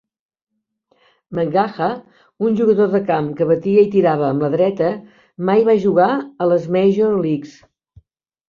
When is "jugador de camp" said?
2.61-3.27